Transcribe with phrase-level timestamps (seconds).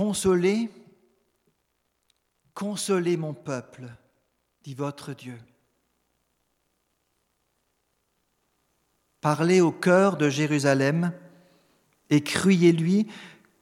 [0.00, 0.70] Consolez,
[2.54, 3.84] consolez mon peuple,
[4.62, 5.38] dit votre Dieu.
[9.20, 11.12] Parlez au cœur de Jérusalem
[12.08, 13.08] et criez-lui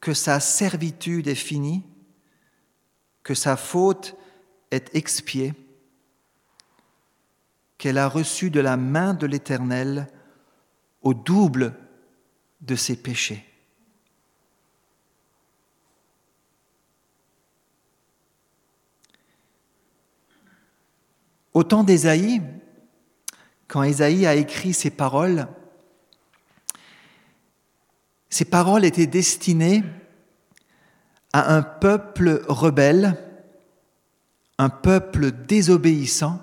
[0.01, 1.83] que sa servitude est finie,
[3.25, 4.17] que sa faute
[4.71, 5.55] est expiée,
[7.79, 10.07] qu'elle a reçu de la main de l'Éternel
[11.03, 11.75] au double
[12.61, 13.48] de ses péchés.
[21.59, 22.41] Au temps d'Ésaïe,
[23.67, 25.49] quand Ésaïe a écrit ces paroles,
[28.31, 29.83] ces paroles étaient destinées
[31.33, 33.17] à un peuple rebelle,
[34.59, 36.41] un peuple désobéissant,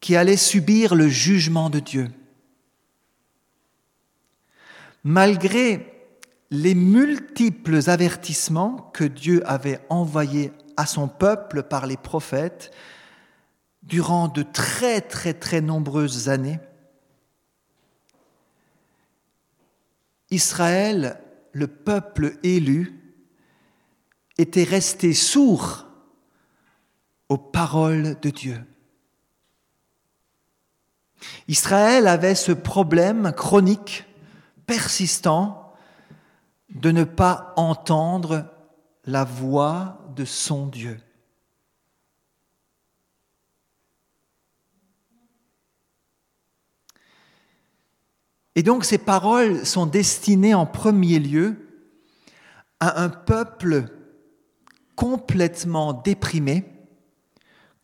[0.00, 2.10] qui allait subir le jugement de Dieu.
[5.04, 5.90] Malgré
[6.50, 12.72] les multiples avertissements que Dieu avait envoyés à son peuple par les prophètes
[13.82, 16.60] durant de très très très nombreuses années,
[20.30, 21.20] Israël,
[21.52, 22.98] le peuple élu,
[24.38, 25.86] était resté sourd
[27.28, 28.64] aux paroles de Dieu.
[31.48, 34.04] Israël avait ce problème chronique,
[34.66, 35.74] persistant,
[36.70, 38.46] de ne pas entendre
[39.04, 41.00] la voix de son Dieu.
[48.54, 51.56] Et donc ces paroles sont destinées en premier lieu
[52.80, 53.88] à un peuple
[54.94, 56.64] complètement déprimé,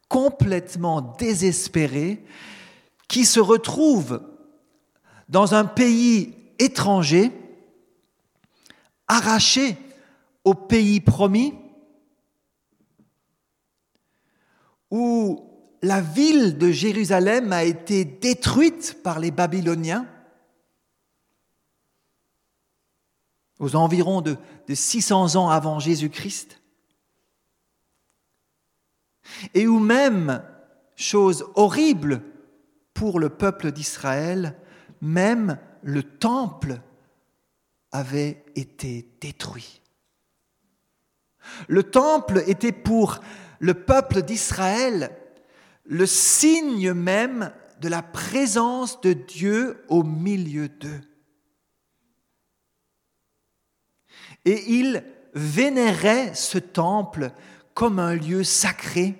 [0.08, 2.24] complètement désespéré,
[3.08, 4.20] qui se retrouve
[5.28, 7.32] dans un pays étranger,
[9.06, 9.76] arraché
[10.48, 11.54] au pays promis,
[14.90, 15.46] où
[15.82, 20.08] la ville de Jérusalem a été détruite par les Babyloniens,
[23.58, 24.38] aux environs de,
[24.72, 26.62] 600 ans avant Jésus-Christ,
[29.52, 30.42] et où même,
[30.96, 32.22] chose horrible
[32.94, 34.56] pour le peuple d'Israël,
[35.02, 36.80] même le temple
[37.92, 39.82] avait été détruit.
[41.66, 43.20] Le temple était pour
[43.60, 45.10] le peuple d'Israël
[45.84, 51.00] le signe même de la présence de Dieu au milieu d'eux.
[54.44, 55.04] Et ils
[55.34, 57.32] vénéraient ce temple
[57.74, 59.14] comme un lieu sacré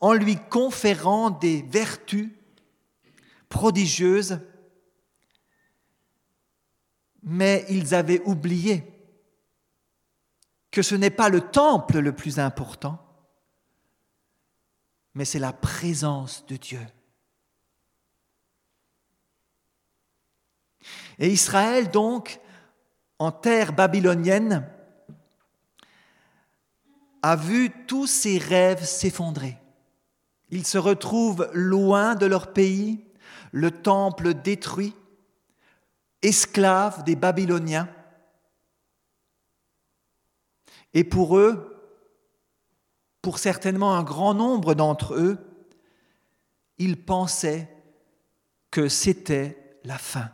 [0.00, 2.30] en lui conférant des vertus
[3.48, 4.40] prodigieuses,
[7.22, 8.93] mais ils avaient oublié
[10.74, 12.98] que ce n'est pas le temple le plus important,
[15.14, 16.84] mais c'est la présence de Dieu.
[21.20, 22.40] Et Israël, donc,
[23.20, 24.68] en terre babylonienne,
[27.22, 29.56] a vu tous ses rêves s'effondrer.
[30.50, 33.06] Ils se retrouvent loin de leur pays,
[33.52, 34.96] le temple détruit,
[36.20, 37.88] esclaves des Babyloniens.
[40.94, 41.74] Et pour eux,
[43.20, 45.38] pour certainement un grand nombre d'entre eux,
[46.78, 47.68] ils pensaient
[48.70, 50.30] que c'était la fin.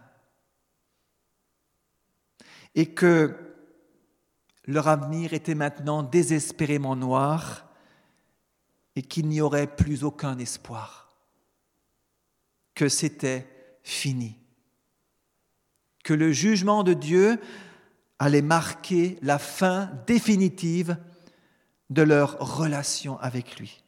[2.75, 3.37] Et que
[4.67, 7.69] leur avenir était maintenant désespérément noir
[8.97, 11.15] et qu'il n'y aurait plus aucun espoir,
[12.75, 13.49] que c'était
[13.83, 14.37] fini,
[16.05, 17.41] que le jugement de Dieu
[18.21, 20.97] allait marquer la fin définitive
[21.89, 23.83] de leur relation avec lui.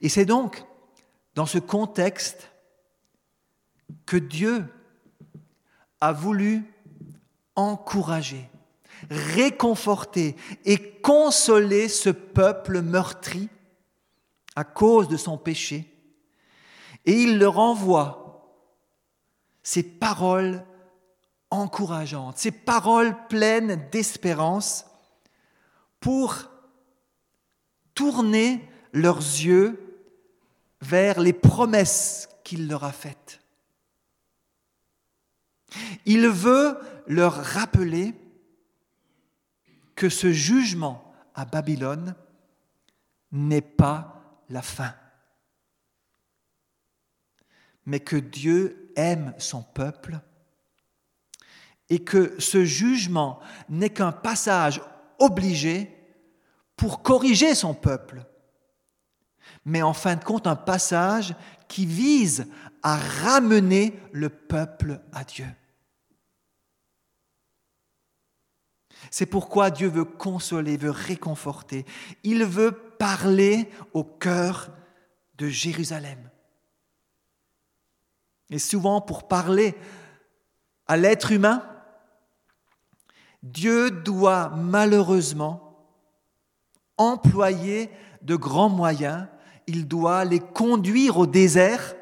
[0.00, 0.64] Et c'est donc
[1.34, 2.50] dans ce contexte
[4.06, 4.64] que Dieu
[6.00, 6.64] a voulu
[7.56, 8.48] encourager,
[9.10, 10.34] réconforter
[10.64, 13.50] et consoler ce peuple meurtri
[14.56, 15.97] à cause de son péché
[17.04, 18.28] et il leur envoie
[19.62, 20.64] ces paroles
[21.50, 24.86] encourageantes, ces paroles pleines d'espérance
[26.00, 26.36] pour
[27.94, 30.04] tourner leurs yeux
[30.80, 33.40] vers les promesses qu'il leur a faites.
[36.06, 38.14] Il veut leur rappeler
[39.94, 42.14] que ce jugement à Babylone
[43.32, 44.94] n'est pas la fin
[47.88, 50.20] mais que Dieu aime son peuple
[51.88, 53.40] et que ce jugement
[53.70, 54.82] n'est qu'un passage
[55.18, 55.96] obligé
[56.76, 58.26] pour corriger son peuple,
[59.64, 61.34] mais en fin de compte un passage
[61.66, 62.46] qui vise
[62.82, 65.48] à ramener le peuple à Dieu.
[69.10, 71.86] C'est pourquoi Dieu veut consoler, veut réconforter.
[72.22, 74.70] Il veut parler au cœur
[75.38, 76.18] de Jérusalem.
[78.50, 79.74] Et souvent, pour parler
[80.86, 81.62] à l'être humain,
[83.42, 85.86] Dieu doit malheureusement
[86.96, 87.90] employer
[88.22, 89.26] de grands moyens.
[89.66, 91.94] Il doit les conduire au désert.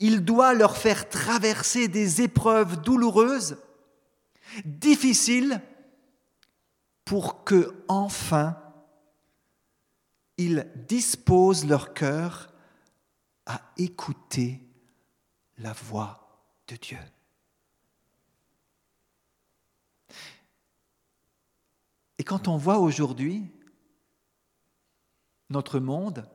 [0.00, 3.58] Il doit leur faire traverser des épreuves douloureuses,
[4.64, 5.60] difficiles,
[7.04, 8.56] pour que enfin
[10.36, 12.48] ils disposent leur cœur
[13.46, 14.63] à écouter
[15.58, 16.98] la voix de Dieu.
[22.18, 23.50] Et quand on voit aujourd'hui
[25.50, 26.28] notre monde,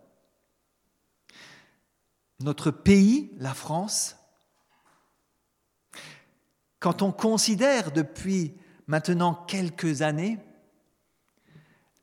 [2.39, 4.15] notre pays, la France,
[6.79, 8.53] quand on considère depuis
[8.87, 10.39] maintenant quelques années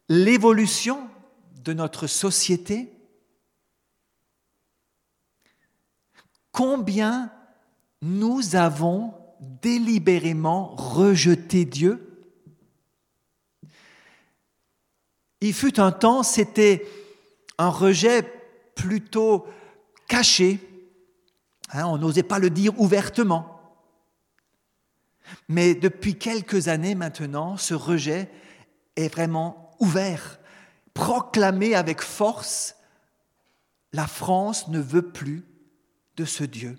[0.08, 1.08] l'évolution
[1.62, 2.95] de notre société,
[6.56, 7.30] combien
[8.00, 12.26] nous avons délibérément rejeté Dieu?
[15.42, 16.86] Il fut un temps, c'était
[17.58, 18.22] un rejet
[18.74, 19.46] plutôt
[20.08, 20.58] caché.
[21.74, 23.60] Hein, on n'osait pas le dire ouvertement.
[25.48, 28.30] Mais depuis quelques années maintenant, ce rejet
[28.96, 30.40] est vraiment ouvert,
[30.94, 32.76] proclamé avec force.
[33.92, 35.44] La France ne veut plus
[36.16, 36.76] de ce Dieu,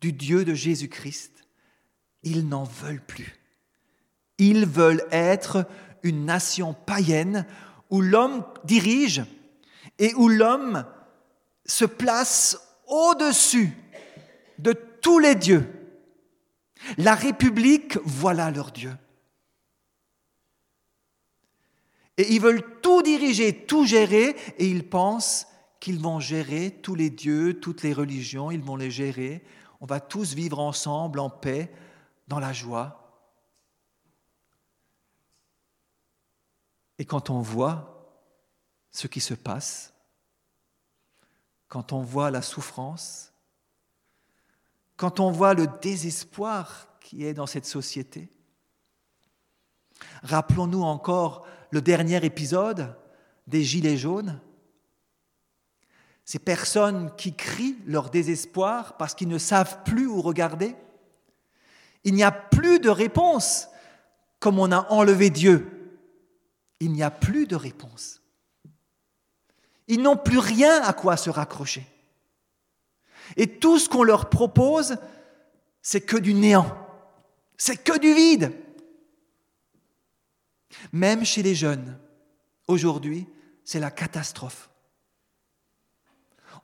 [0.00, 1.46] du Dieu de Jésus-Christ.
[2.22, 3.34] Ils n'en veulent plus.
[4.38, 5.66] Ils veulent être
[6.02, 7.46] une nation païenne
[7.90, 9.24] où l'homme dirige
[9.98, 10.84] et où l'homme
[11.64, 13.72] se place au-dessus
[14.58, 15.64] de tous les dieux.
[16.98, 18.92] La République, voilà leur Dieu.
[22.18, 25.46] Et ils veulent tout diriger, tout gérer, et ils pensent
[25.80, 29.44] qu'ils vont gérer tous les dieux, toutes les religions, ils vont les gérer.
[29.80, 31.72] On va tous vivre ensemble en paix,
[32.28, 33.06] dans la joie.
[36.98, 38.10] Et quand on voit
[38.90, 39.92] ce qui se passe,
[41.68, 43.32] quand on voit la souffrance,
[44.96, 48.30] quand on voit le désespoir qui est dans cette société,
[50.22, 52.96] rappelons-nous encore le dernier épisode
[53.46, 54.40] des Gilets jaunes,
[56.26, 60.74] ces personnes qui crient leur désespoir parce qu'ils ne savent plus où regarder.
[62.02, 63.68] Il n'y a plus de réponse
[64.40, 65.70] comme on a enlevé Dieu.
[66.80, 68.20] Il n'y a plus de réponse.
[69.86, 71.86] Ils n'ont plus rien à quoi se raccrocher.
[73.36, 74.98] Et tout ce qu'on leur propose,
[75.80, 76.76] c'est que du néant.
[77.56, 78.52] C'est que du vide.
[80.92, 81.96] Même chez les jeunes,
[82.66, 83.28] aujourd'hui,
[83.64, 84.70] c'est la catastrophe.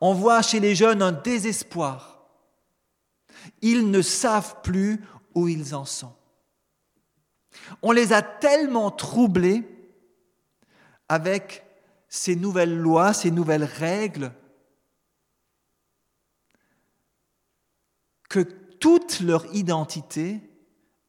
[0.05, 2.27] On voit chez les jeunes un désespoir.
[3.61, 5.01] Ils ne savent plus
[5.33, 6.13] où ils en sont.
[7.83, 9.63] On les a tellement troublés
[11.09, 11.65] avec
[12.09, 14.33] ces nouvelles lois, ces nouvelles règles,
[18.29, 20.41] que toute leur identité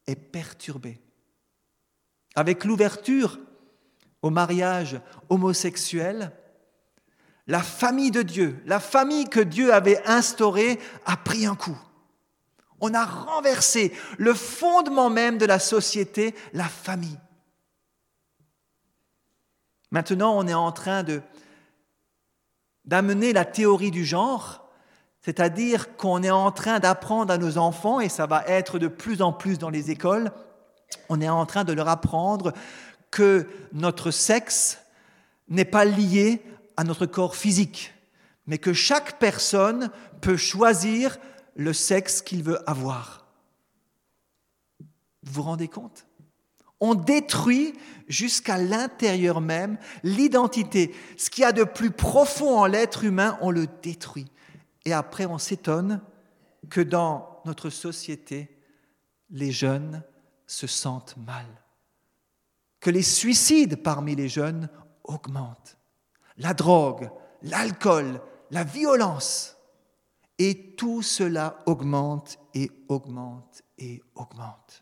[0.05, 1.01] est perturbée.
[2.35, 3.39] Avec l'ouverture
[4.21, 6.31] au mariage homosexuel,
[7.47, 11.77] la famille de Dieu, la famille que Dieu avait instaurée, a pris un coup.
[12.79, 17.19] On a renversé le fondement même de la société, la famille.
[19.91, 21.21] Maintenant, on est en train de
[22.85, 24.69] d'amener la théorie du genre,
[25.21, 29.21] c'est-à-dire qu'on est en train d'apprendre à nos enfants, et ça va être de plus
[29.21, 30.31] en plus dans les écoles,
[31.07, 32.53] on est en train de leur apprendre
[33.09, 34.79] que notre sexe
[35.47, 36.43] n'est pas lié
[36.77, 37.93] à notre corps physique,
[38.45, 39.89] mais que chaque personne
[40.21, 41.17] peut choisir
[41.55, 43.27] le sexe qu'il veut avoir.
[45.23, 46.05] Vous vous rendez compte?
[46.79, 47.73] On détruit
[48.07, 50.93] jusqu'à l'intérieur même l'identité.
[51.17, 54.27] Ce qu'il y a de plus profond en l'être humain, on le détruit.
[54.83, 56.01] Et après, on s'étonne
[56.69, 58.57] que dans notre société,
[59.29, 60.03] les jeunes
[60.45, 61.45] se sentent mal,
[62.79, 64.69] que les suicides parmi les jeunes
[65.03, 65.77] augmentent
[66.37, 67.09] la drogue,
[67.41, 68.21] l'alcool,
[68.51, 69.57] la violence.
[70.39, 74.81] Et tout cela augmente et augmente et augmente.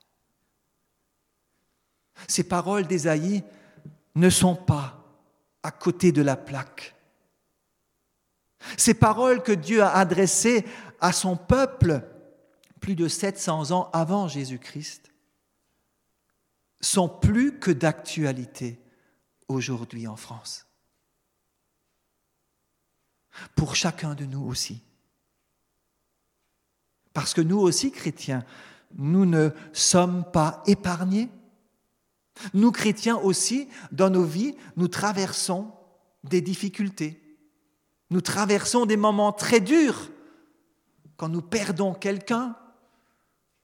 [2.27, 3.43] Ces paroles d'Ésaïe
[4.15, 5.03] ne sont pas
[5.63, 6.95] à côté de la plaque.
[8.77, 10.65] Ces paroles que Dieu a adressées
[10.99, 12.03] à son peuple
[12.79, 15.11] plus de 700 ans avant Jésus-Christ
[16.79, 18.79] sont plus que d'actualité
[19.47, 20.65] aujourd'hui en France.
[23.55, 24.81] Pour chacun de nous aussi.
[27.13, 28.45] Parce que nous aussi, chrétiens,
[28.95, 31.29] nous ne sommes pas épargnés.
[32.53, 35.71] Nous, chrétiens aussi, dans nos vies, nous traversons
[36.23, 37.21] des difficultés.
[38.09, 40.09] Nous traversons des moments très durs
[41.17, 42.55] quand nous perdons quelqu'un,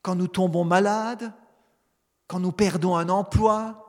[0.02, 1.34] quand nous tombons malades,
[2.28, 3.88] quand nous perdons un emploi,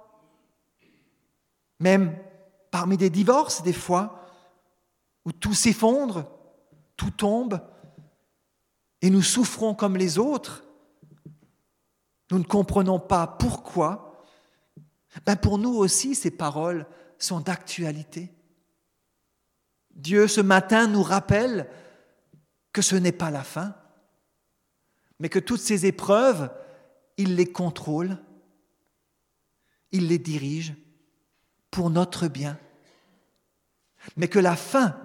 [1.81, 2.17] même
[2.71, 4.18] parmi des divorces des fois,
[5.25, 6.31] où tout s'effondre,
[6.97, 7.61] tout tombe,
[9.03, 10.65] et nous souffrons comme les autres,
[12.31, 14.25] nous ne comprenons pas pourquoi,
[15.25, 16.87] ben pour nous aussi ces paroles
[17.19, 18.33] sont d'actualité.
[19.95, 21.69] Dieu ce matin nous rappelle
[22.73, 23.75] que ce n'est pas la fin,
[25.19, 26.51] mais que toutes ces épreuves,
[27.17, 28.19] il les contrôle,
[29.91, 30.75] il les dirige
[31.71, 32.59] pour notre bien,
[34.17, 34.97] mais que la fin,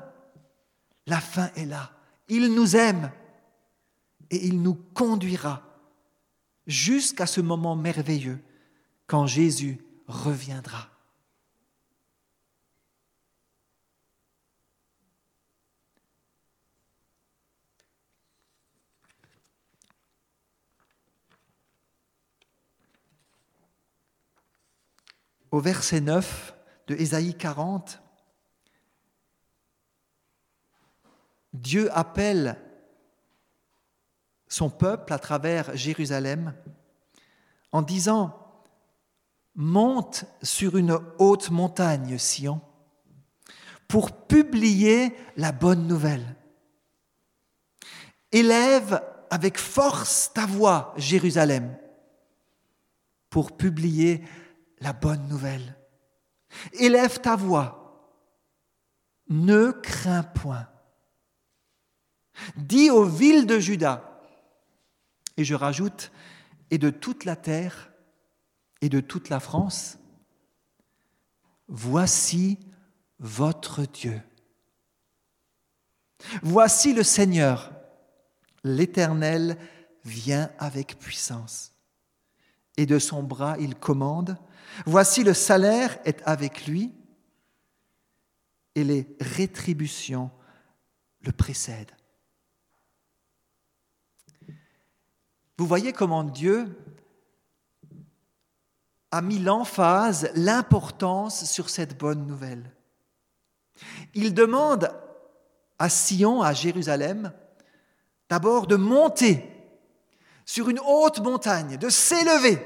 [1.08, 1.92] la fin est là.
[2.28, 3.12] Il nous aime
[4.30, 5.62] et il nous conduira
[6.66, 8.42] jusqu'à ce moment merveilleux
[9.08, 10.90] quand Jésus reviendra.
[25.52, 26.56] Au verset 9
[26.88, 28.03] de Ésaïe 40,
[31.54, 32.58] Dieu appelle
[34.48, 36.54] son peuple à travers Jérusalem
[37.72, 38.40] en disant
[39.56, 42.60] Monte sur une haute montagne, Sion,
[43.88, 46.36] pour publier la bonne nouvelle.
[48.32, 51.78] Élève avec force ta voix, Jérusalem,
[53.30, 54.24] pour publier
[54.80, 55.78] la bonne nouvelle.
[56.74, 58.12] Élève ta voix,
[59.30, 60.68] ne crains point.
[62.58, 64.22] Dis aux villes de Juda,
[65.38, 66.12] et je rajoute,
[66.72, 67.92] et de toute la terre
[68.82, 69.98] et de toute la France,
[71.68, 72.60] voici
[73.20, 74.22] votre Dieu.
[76.42, 77.72] Voici le Seigneur,
[78.64, 79.58] l'Éternel
[80.04, 81.74] vient avec puissance,
[82.78, 84.38] et de son bras il commande,
[84.86, 86.94] voici le salaire est avec lui,
[88.76, 90.32] et les rétributions
[91.22, 91.96] le précèdent.
[95.64, 96.78] Vous voyez comment Dieu
[99.12, 102.70] a mis l'emphase, l'importance sur cette bonne nouvelle.
[104.14, 104.94] Il demande
[105.80, 107.32] à Sion, à Jérusalem,
[108.28, 109.50] d'abord de monter
[110.44, 112.60] sur une haute montagne, de s'élever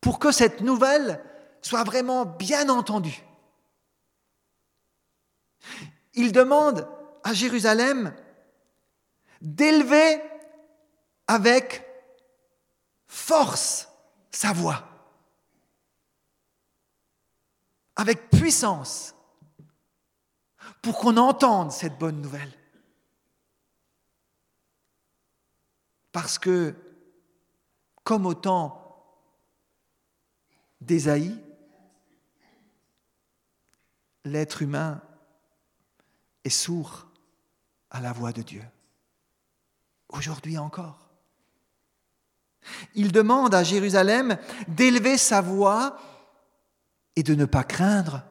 [0.00, 1.22] pour que cette nouvelle
[1.60, 3.22] soit vraiment bien entendue.
[6.14, 6.88] Il demande
[7.22, 8.14] à Jérusalem
[9.42, 10.31] d'élever
[11.26, 11.86] avec
[13.06, 13.88] force
[14.30, 14.88] sa voix,
[17.96, 19.14] avec puissance,
[20.80, 22.52] pour qu'on entende cette bonne nouvelle.
[26.10, 26.74] Parce que,
[28.02, 28.78] comme au temps
[30.80, 31.40] d'Ésaïe,
[34.24, 35.00] l'être humain
[36.44, 37.06] est sourd
[37.90, 38.64] à la voix de Dieu.
[40.08, 41.01] Aujourd'hui encore.
[42.94, 44.36] Il demande à Jérusalem
[44.68, 45.98] d'élever sa voix
[47.16, 48.22] et de ne pas craindre.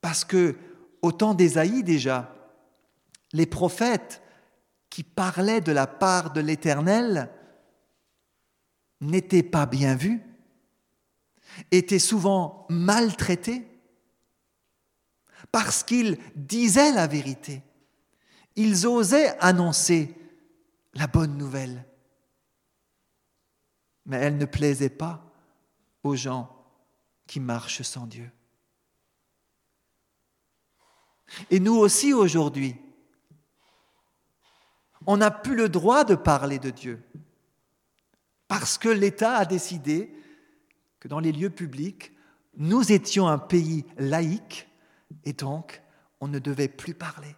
[0.00, 0.56] Parce que,
[1.02, 2.34] au temps d'Ésaïe déjà,
[3.32, 4.22] les prophètes
[4.90, 7.30] qui parlaient de la part de l'Éternel
[9.00, 10.22] n'étaient pas bien vus,
[11.70, 13.66] étaient souvent maltraités,
[15.52, 17.62] parce qu'ils disaient la vérité.
[18.56, 20.14] Ils osaient annoncer
[20.94, 21.84] la bonne nouvelle.
[24.06, 25.24] Mais elle ne plaisait pas
[26.02, 26.50] aux gens
[27.26, 28.30] qui marchent sans Dieu.
[31.50, 32.76] Et nous aussi aujourd'hui,
[35.06, 37.02] on n'a plus le droit de parler de Dieu
[38.48, 40.14] parce que l'État a décidé
[41.00, 42.12] que dans les lieux publics,
[42.56, 44.68] nous étions un pays laïque
[45.24, 45.82] et donc
[46.20, 47.34] on ne devait plus parler.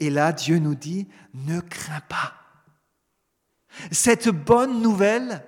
[0.00, 2.34] Et là, Dieu nous dit, ne crains pas.
[3.90, 5.44] Cette bonne nouvelle,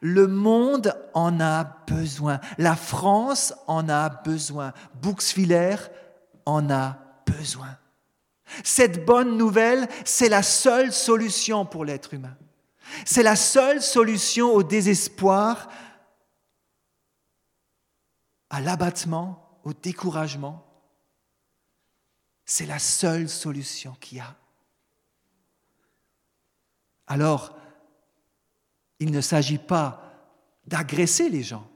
[0.00, 2.40] le monde en a besoin.
[2.58, 4.72] La France en a besoin.
[5.00, 5.76] Bouxwiller
[6.46, 7.78] en a besoin.
[8.62, 12.36] Cette bonne nouvelle, c'est la seule solution pour l'être humain.
[13.04, 15.68] C'est la seule solution au désespoir,
[18.50, 20.64] à l'abattement, au découragement.
[22.44, 24.36] C'est la seule solution qu'il y a.
[27.06, 27.56] Alors,
[28.98, 30.12] il ne s'agit pas
[30.66, 31.68] d'agresser les gens,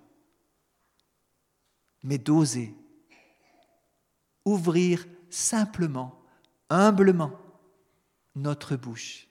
[2.02, 2.74] mais d'oser
[4.48, 6.22] ouvrir simplement,
[6.70, 7.32] humblement
[8.34, 9.28] notre bouche.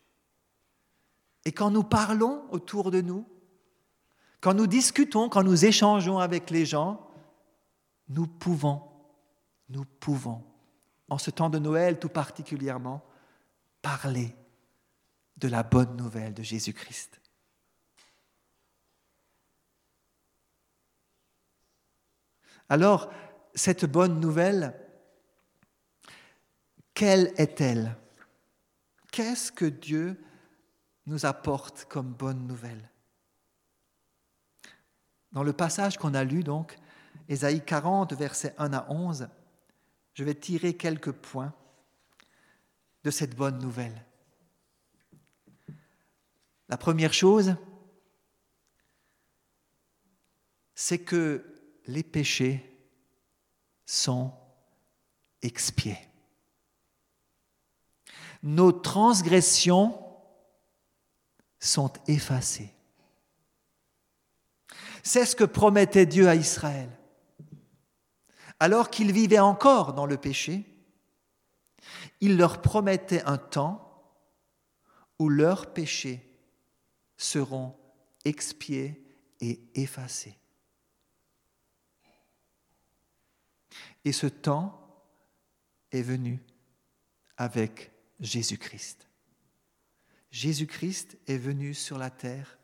[1.46, 3.26] Et quand nous parlons autour de nous,
[4.42, 7.10] quand nous discutons, quand nous échangeons avec les gens,
[8.10, 8.84] nous pouvons,
[9.70, 10.44] nous pouvons,
[11.10, 13.04] en ce temps de Noël tout particulièrement,
[13.82, 14.36] parler
[15.38, 17.22] de la bonne nouvelle de Jésus-Christ.
[22.70, 23.12] Alors,
[23.56, 24.78] cette bonne nouvelle,
[26.94, 27.96] quelle est-elle?
[29.12, 30.22] Qu'est-ce que Dieu
[31.06, 32.90] nous apporte comme bonne nouvelle?
[35.32, 36.78] Dans le passage qu'on a lu, donc,
[37.30, 39.30] Ésaïe 40, versets 1 à 11,
[40.18, 41.54] je vais tirer quelques points
[43.04, 44.04] de cette bonne nouvelle.
[46.70, 47.56] La première chose,
[50.74, 51.46] c'est que
[51.86, 52.66] les péchés
[53.86, 54.34] sont
[55.44, 56.00] expiés.
[58.42, 60.04] Nos transgressions
[61.60, 62.74] sont effacées.
[65.04, 66.90] C'est ce que promettait Dieu à Israël.
[68.60, 70.66] Alors qu'ils vivaient encore dans le péché,
[72.22, 73.84] il leur promettait un temps
[75.20, 76.28] où leurs péchés
[77.18, 77.76] seront
[78.26, 79.04] expiés
[79.42, 80.38] et effacés.
[84.06, 85.04] Et ce temps
[85.92, 86.40] est venu
[87.38, 89.08] avec Jésus-Christ.
[90.32, 92.58] Jésus-Christ est venu sur la terre.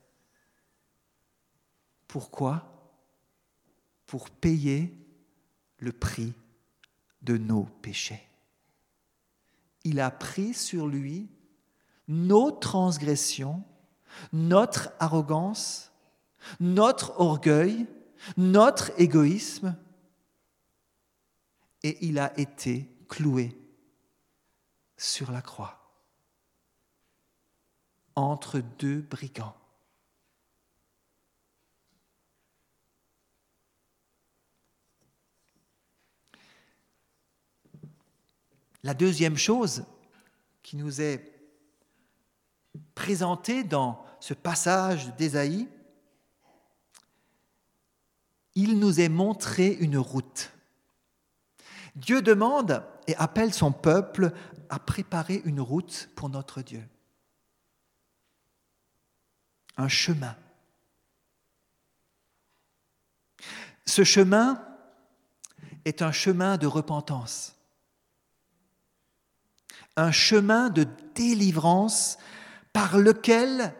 [2.07, 2.69] Pourquoi?
[4.05, 5.02] Pour payer
[5.83, 6.33] le prix
[7.21, 8.27] de nos péchés.
[9.83, 11.29] Il a pris sur lui
[12.07, 13.63] nos transgressions,
[14.31, 15.91] notre arrogance,
[16.59, 17.87] notre orgueil,
[18.37, 19.75] notre égoïsme,
[21.83, 23.57] et il a été cloué
[24.95, 25.79] sur la croix
[28.15, 29.55] entre deux brigands.
[38.83, 39.85] La deuxième chose
[40.61, 41.33] qui nous est
[42.95, 45.67] présentée dans ce passage d'Ésaïe,
[48.55, 50.51] il nous est montré une route.
[51.95, 54.31] Dieu demande et appelle son peuple
[54.69, 56.83] à préparer une route pour notre Dieu.
[59.77, 60.35] Un chemin.
[63.85, 64.65] Ce chemin
[65.85, 67.55] est un chemin de repentance,
[69.95, 72.17] un chemin de délivrance
[72.71, 73.73] par lequel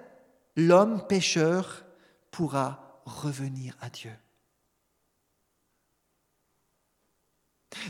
[0.55, 1.85] l'homme pécheur
[2.31, 4.13] pourra revenir à Dieu.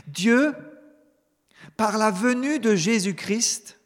[0.06, 0.54] Dieu,
[1.76, 3.78] par la venue de Jésus-Christ,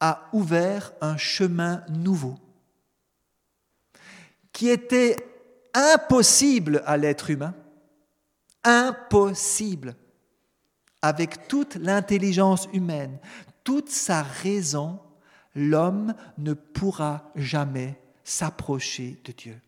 [0.00, 2.38] a ouvert un chemin nouveau
[4.52, 5.16] qui était
[5.74, 7.54] impossible à l'être humain,
[8.64, 9.94] impossible,
[11.02, 13.18] avec toute l'intelligence humaine,
[13.64, 14.98] toute sa raison,
[15.54, 19.60] l'homme ne pourra jamais s'approcher de Dieu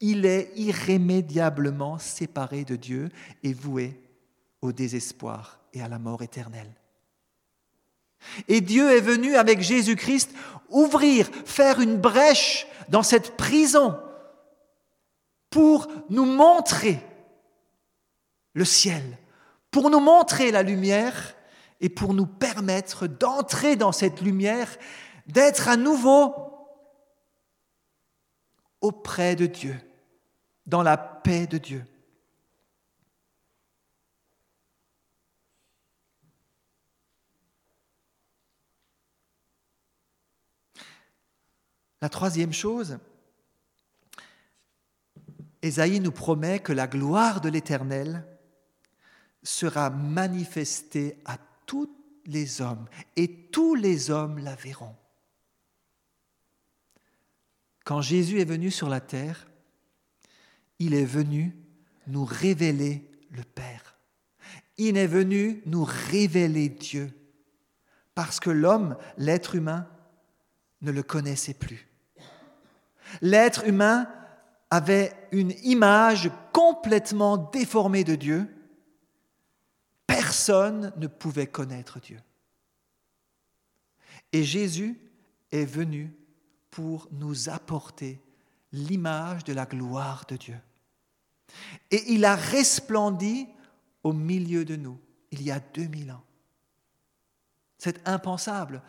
[0.00, 3.10] il est irrémédiablement séparé de Dieu
[3.42, 4.00] et voué
[4.60, 6.72] au désespoir et à la mort éternelle.
[8.48, 10.34] Et Dieu est venu avec Jésus-Christ
[10.68, 13.98] ouvrir, faire une brèche dans cette prison
[15.50, 17.00] pour nous montrer
[18.52, 19.02] le ciel,
[19.76, 21.36] pour nous montrer la lumière
[21.82, 24.74] et pour nous permettre d'entrer dans cette lumière,
[25.26, 26.34] d'être à nouveau
[28.80, 29.76] auprès de Dieu
[30.64, 31.84] dans la paix de Dieu.
[42.00, 42.98] La troisième chose
[45.60, 48.26] Ésaïe nous promet que la gloire de l'Éternel
[49.46, 51.90] sera manifestée à tous
[52.26, 54.96] les hommes, et tous les hommes la verront.
[57.84, 59.46] Quand Jésus est venu sur la terre,
[60.80, 61.56] il est venu
[62.08, 63.96] nous révéler le Père.
[64.78, 67.10] Il est venu nous révéler Dieu,
[68.14, 69.86] parce que l'homme, l'être humain,
[70.82, 71.86] ne le connaissait plus.
[73.22, 74.08] L'être humain
[74.70, 78.48] avait une image complètement déformée de Dieu.
[80.26, 82.20] Personne ne pouvait connaître Dieu.
[84.32, 84.98] Et Jésus
[85.52, 86.16] est venu
[86.68, 88.20] pour nous apporter
[88.72, 90.58] l'image de la gloire de Dieu.
[91.92, 93.46] Et il a resplendi
[94.02, 94.98] au milieu de nous
[95.30, 96.24] il y a 2000 ans.
[97.78, 98.82] C'est impensable.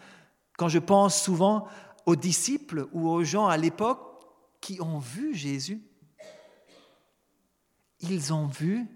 [0.58, 1.68] Quand je pense souvent
[2.08, 4.26] aux disciples ou aux gens à l'époque
[4.60, 5.84] qui ont vu Jésus,
[8.00, 8.88] ils ont vu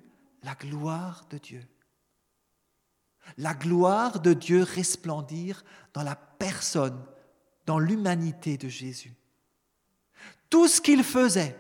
[0.41, 1.61] la gloire de Dieu.
[3.37, 7.01] La gloire de Dieu resplendir dans la personne,
[7.65, 9.13] dans l'humanité de Jésus.
[10.49, 11.57] Tout ce qu'il faisait,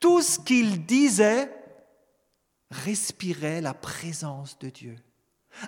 [0.00, 1.52] tout ce qu'il disait
[2.70, 4.96] respirait la présence de Dieu,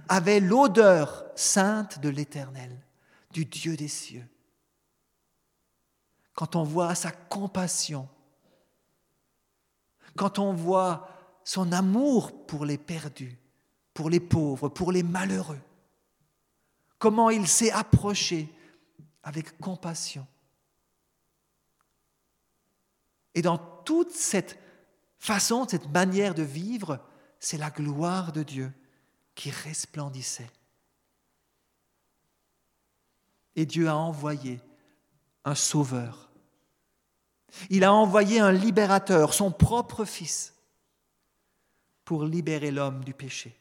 [0.09, 2.77] avait l'odeur sainte de l'Éternel,
[3.31, 4.29] du Dieu des cieux
[6.39, 8.09] quand on voit sa compassion,
[10.15, 11.09] quand on voit
[11.43, 13.37] son amour pour les perdus,
[13.99, 15.59] pour les pauvres, pour les malheureux,
[17.01, 18.49] comment il s'est approché
[19.25, 20.25] avec compassion.
[23.35, 24.57] Et dans toute cette
[25.19, 27.05] façon, cette manière de vivre,
[27.41, 28.73] c'est la gloire de Dieu
[29.35, 30.53] qui resplendissait.
[33.57, 34.61] Et Dieu a envoyé
[35.45, 36.31] un sauveur
[37.69, 40.55] il a envoyé un libérateur, son propre Fils,
[42.05, 43.59] pour libérer l'homme du péché.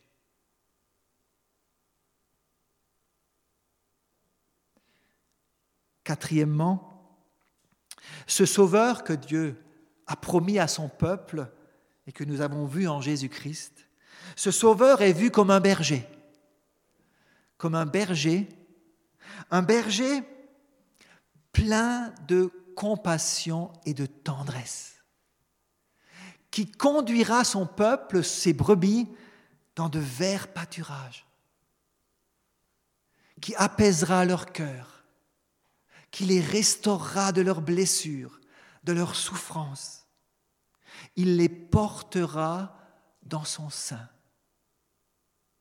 [6.07, 7.19] Quatrièmement,
[8.27, 9.61] ce Sauveur que Dieu
[10.05, 11.51] a promis à son peuple
[12.05, 13.89] et que nous avons vu en Jésus-Christ,
[14.37, 16.07] ce Sauveur est vu comme un berger,
[17.57, 18.47] comme un berger,
[19.51, 20.23] un berger
[21.51, 25.03] plein de compassion et de tendresse,
[26.51, 29.09] qui conduira son peuple, ses brebis,
[29.75, 31.27] dans de verts pâturages,
[33.41, 34.96] qui apaisera leur cœur,
[36.11, 38.39] qui les restaurera de leurs blessures,
[38.83, 40.05] de leurs souffrances.
[41.15, 42.77] Il les portera
[43.23, 44.09] dans son sein.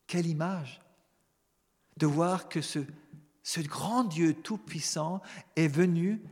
[0.06, 0.80] Quelle image
[1.96, 2.80] de voir que ce,
[3.42, 5.20] ce grand Dieu tout-puissant
[5.56, 6.22] est venu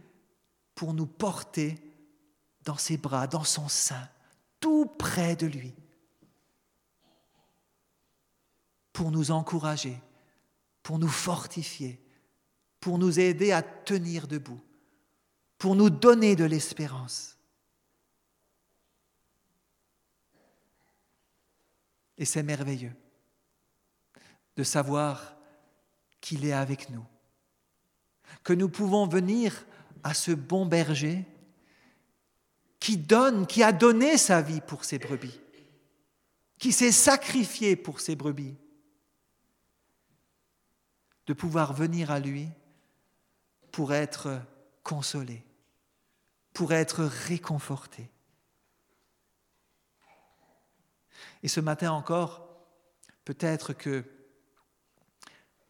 [0.75, 1.77] pour nous porter
[2.65, 4.09] dans ses bras, dans son sein,
[4.61, 5.75] tout près de lui,
[8.93, 10.01] pour nous encourager,
[10.83, 12.01] pour nous fortifier,
[12.85, 14.61] pour nous aider à tenir debout,
[15.57, 17.39] pour nous donner de l'espérance.
[22.19, 22.93] Et c'est merveilleux
[24.57, 25.35] de savoir
[26.21, 27.07] qu'il est avec nous,
[28.43, 29.65] que nous pouvons venir
[30.03, 31.25] à ce bon berger
[32.81, 35.41] qui donne, qui a donné sa vie pour ses brebis,
[36.59, 38.59] qui s'est sacrifié pour ses brebis,
[41.27, 42.51] de pouvoir venir à lui
[43.75, 44.41] pour être
[44.83, 45.45] consolé,
[46.53, 48.11] pour être réconforté.
[51.43, 52.49] Et ce matin encore,
[53.25, 54.05] peut-être que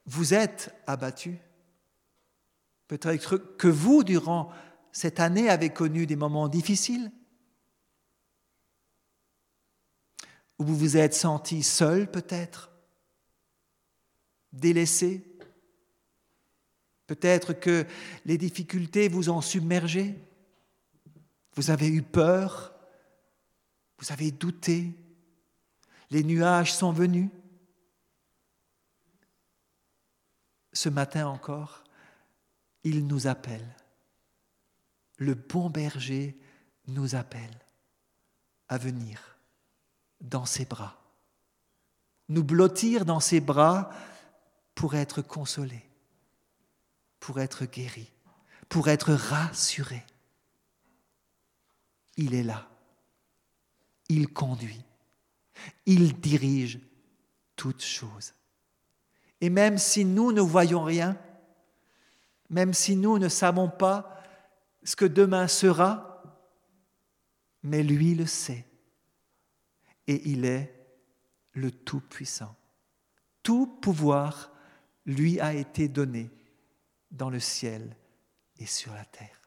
[0.07, 1.38] vous êtes abattu,
[2.87, 4.53] Peut-être que vous, durant
[4.93, 7.11] cette année, avez connu des moments difficiles,
[10.59, 12.71] où vous vous êtes senti seul peut-être,
[14.53, 15.34] délaissé.
[17.07, 17.87] Peut-être que
[18.25, 20.14] les difficultés vous ont submergé,
[21.55, 22.75] vous avez eu peur,
[23.99, 24.95] vous avez douté,
[26.11, 27.31] les nuages sont venus?
[30.73, 31.85] Ce matin encore,
[32.83, 33.77] il nous appelle.
[35.17, 36.37] Le bon berger
[36.88, 37.59] nous appelle
[38.69, 39.38] à venir
[40.21, 40.99] dans ses bras,
[42.29, 43.90] nous blottir dans ses bras
[44.75, 45.88] pour être consolés,
[47.24, 48.12] pour être guéris,
[48.68, 50.04] pour être rassurés.
[52.18, 52.68] Il est là,
[54.10, 54.84] il conduit,
[55.87, 56.80] il dirige
[57.56, 58.34] toutes choses.
[59.40, 61.18] Et même si nous ne voyons rien,
[62.50, 64.22] même si nous ne savons pas
[64.82, 66.22] ce que demain sera,
[67.62, 68.66] mais lui le sait.
[70.06, 70.78] Et il est
[71.52, 72.54] le Tout-Puissant.
[73.42, 74.50] Tout pouvoir
[75.06, 76.30] lui a été donné
[77.14, 77.96] dans le ciel
[78.59, 79.40] et sur la terre.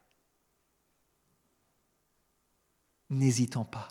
[3.10, 3.90] N'hésitons pas.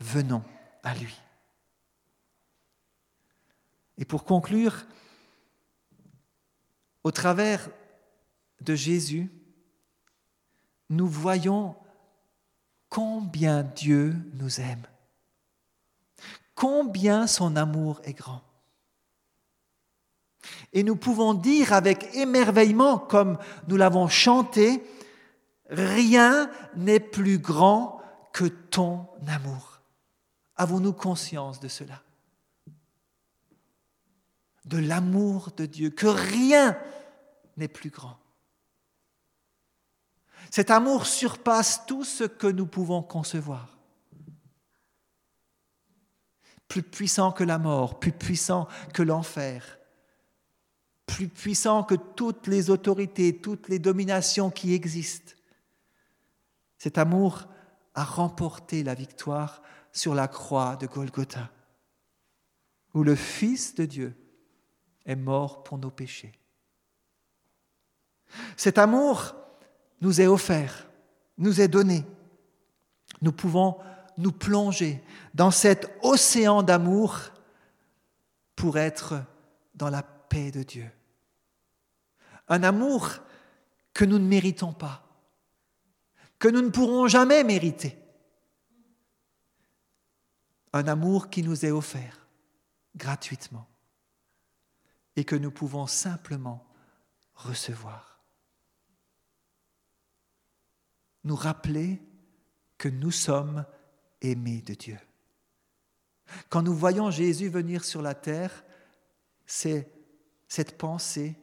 [0.00, 0.44] Venons
[0.82, 1.14] à lui.
[3.96, 4.86] Et pour conclure,
[7.04, 7.70] au travers
[8.60, 9.30] de Jésus,
[10.90, 11.76] nous voyons
[12.88, 14.86] combien Dieu nous aime,
[16.54, 18.42] combien son amour est grand.
[20.72, 24.82] Et nous pouvons dire avec émerveillement, comme nous l'avons chanté,
[25.70, 28.00] rien n'est plus grand
[28.32, 29.80] que ton amour.
[30.56, 32.02] Avons-nous conscience de cela?
[34.64, 36.78] De l'amour de Dieu, que rien
[37.56, 38.18] n'est plus grand.
[40.50, 43.76] Cet amour surpasse tout ce que nous pouvons concevoir.
[46.68, 49.78] Plus puissant que la mort, plus puissant que l'enfer,
[51.06, 55.32] plus puissant que toutes les autorités, toutes les dominations qui existent.
[56.78, 57.46] Cet amour
[57.94, 59.62] a remporté la victoire
[59.92, 61.50] sur la croix de Golgotha,
[62.94, 64.16] où le Fils de Dieu
[65.06, 66.32] est mort pour nos péchés.
[68.56, 69.34] Cet amour
[70.00, 70.88] nous est offert,
[71.38, 72.04] nous est donné.
[73.22, 73.78] Nous pouvons
[74.18, 75.02] nous plonger
[75.34, 77.18] dans cet océan d'amour
[78.56, 79.22] pour être
[79.74, 80.02] dans la
[80.34, 80.90] de Dieu.
[82.48, 83.10] Un amour
[83.92, 85.06] que nous ne méritons pas,
[86.38, 87.96] que nous ne pourrons jamais mériter.
[90.72, 92.26] Un amour qui nous est offert
[92.96, 93.68] gratuitement
[95.16, 96.66] et que nous pouvons simplement
[97.34, 98.20] recevoir.
[101.22, 102.02] Nous rappeler
[102.76, 103.64] que nous sommes
[104.20, 104.98] aimés de Dieu.
[106.48, 108.64] Quand nous voyons Jésus venir sur la terre,
[109.46, 109.93] c'est
[110.54, 111.34] cette pensée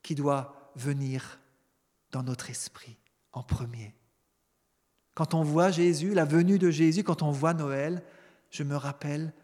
[0.00, 1.40] qui doit venir
[2.12, 2.96] dans notre esprit
[3.32, 3.96] en premier.
[5.14, 8.04] Quand on voit Jésus, la venue de Jésus, quand on voit Noël,
[8.50, 9.34] je me rappelle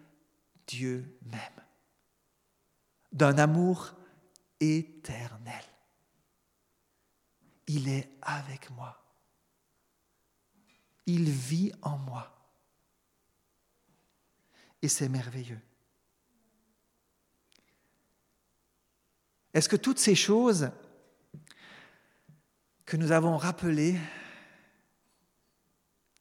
[0.68, 1.40] Dieu même,
[3.11, 3.94] d'un amour
[4.61, 5.64] éternel.
[7.66, 9.02] Il est avec moi.
[11.07, 12.33] Il vit en moi.
[14.83, 15.61] Et c'est merveilleux.
[19.55, 20.71] Est-ce que toutes ces choses
[22.85, 23.97] que nous avons rappelées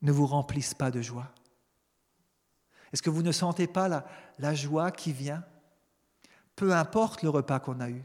[0.04, 1.32] ne vous remplissent pas de joie?
[2.94, 4.06] Est-ce que vous ne sentez pas
[4.38, 5.44] la, joie qui vient?
[6.56, 8.04] Peu importe le repas qu'on a eu,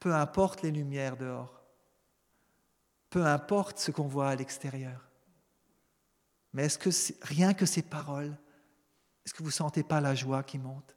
[0.00, 1.62] peu importe les lumières dehors,
[3.10, 5.06] peu importe ce qu'on voit à l'extérieur.
[6.54, 6.88] Mais est-ce que
[7.26, 8.34] rien que ces paroles,
[9.26, 10.96] est-ce que vous ne sentez pas la joie qui monte?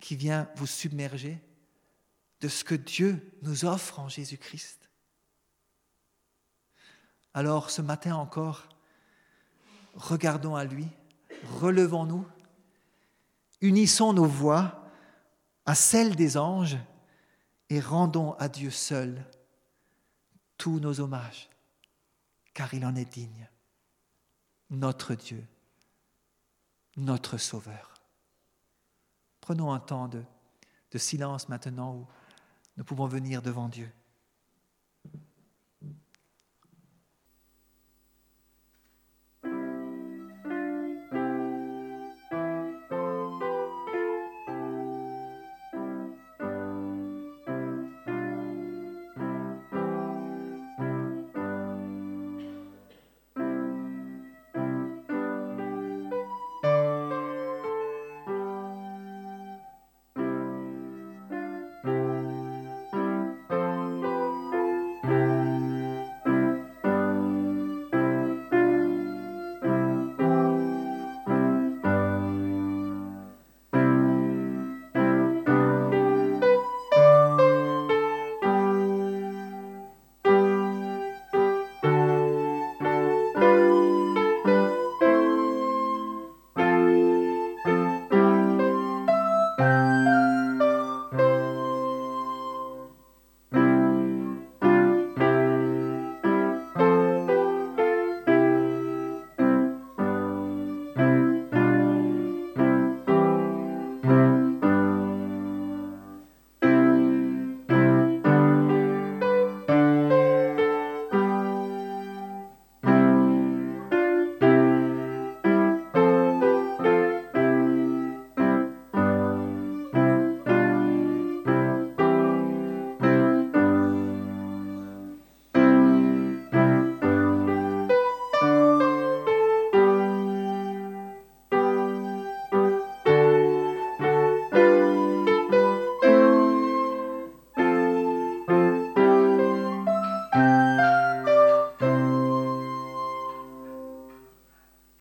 [0.00, 1.42] Qui vient vous submerger
[2.40, 4.78] de ce que Dieu nous offre en Jésus-Christ
[7.38, 8.68] alors ce matin encore,
[9.94, 10.88] regardons à lui,
[11.60, 12.26] relevons-nous,
[13.60, 14.90] unissons nos voix
[15.64, 16.78] à celles des anges
[17.70, 19.24] et rendons à Dieu seul
[20.56, 21.48] tous nos hommages,
[22.54, 23.48] car il en est digne,
[24.70, 25.46] notre Dieu,
[26.96, 27.97] notre Sauveur.
[29.48, 30.22] Prenons un temps de,
[30.98, 32.06] silence maintenant où
[32.76, 33.90] nous pouvons venir devant Dieu.